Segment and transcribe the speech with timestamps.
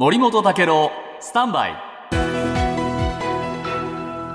[0.00, 1.74] 森本武郎スタンバイ。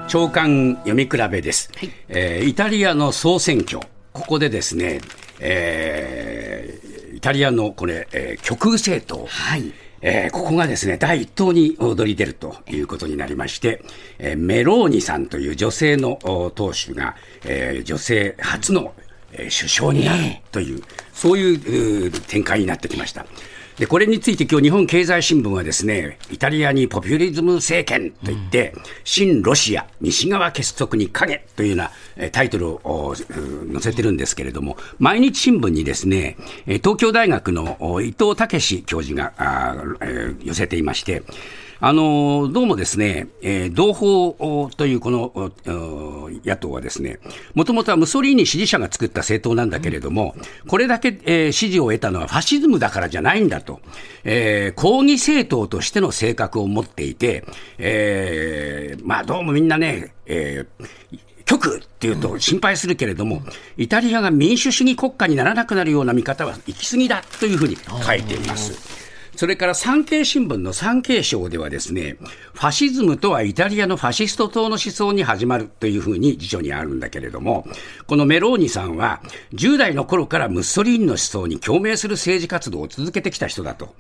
[0.10, 1.72] 長官読み比べです、
[2.10, 3.80] えーイタリアの総選挙。
[4.12, 5.00] ここでですね、
[5.40, 9.72] えーイタリアのこれ、えー極右政党、はい。
[10.02, 13.86] えーここがですね、第一党に躍り出るということになりまして、
[14.20, 18.94] えーメローニさんという女性のお党首が、えー女性初の、
[19.32, 20.84] えー首相になるという、
[21.14, 23.26] そういう展開になってきました。
[23.78, 39.34] で、これについて今日日本経済新聞はですね、イタリアにポピュリズム政権といって、新ロシア、西側結束に影というようなえータイトルを載せてるんですけれども、毎日新聞にですね、えー東京大学のお伊藤武教授が
[40.44, 41.24] 寄せていまして、
[41.80, 45.52] あのどうもですね、えー同胞おというこの
[46.46, 47.20] 野党はですね、
[47.54, 50.36] もともとはムソリーニ支持者が作った政党なんだけれども、
[50.68, 53.80] これだけ、えー支持を得たのはファシズムだからじゃないんだと、
[54.24, 57.46] えー抗議政党としての性格を持っていて、
[57.78, 63.42] えーまあどうもみんなね、えー極っていうと心配するけれども、
[63.78, 68.93] イタリアが民主主義国家にならなくなるような見方は行き過ぎだというふうに書いています。
[69.36, 72.18] それから産経新聞の産経省ではですね、
[72.54, 77.66] ファシズムとはイタリアのファシスト党の思想に始まるというふうに辞書にあるんだけれども、
[78.08, 79.22] このメローニさんは
[79.54, 83.96] 10代の頃からムッソリーニの思想に共鳴する政治活動を続けてきた人だと。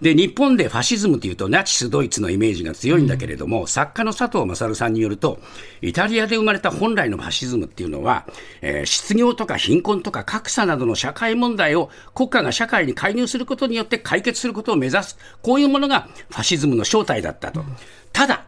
[0.00, 5.38] で、日本でファシズムというとナチスドイツのイメージが強いんだけれども、作家の佐藤勝さんによると、
[5.82, 8.26] イタリアで生まれた本来のファシズムっていうのは、
[8.62, 17.64] えー失業とか貧困とか格差などの社会問題を国家が社会に介入することによって解決することを目指す、こういうものがファシズムの正体だったと。
[18.12, 18.44] ただ、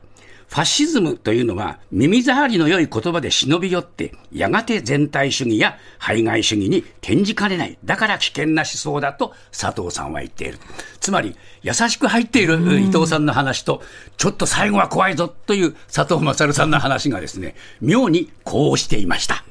[0.50, 7.78] ファシズムというのは耳障りの良い言葉で忍び寄って、やがて全体主義や排外主義に転じかねない。
[7.84, 10.58] だから危険な思想だと佐藤さんは言っている。
[10.98, 13.80] つまり、優しく入っている伊藤さんの話と、
[14.16, 19.44] ちょっと最後は怖いぞという佐藤勝さんの話がですね、妙にこうしていました。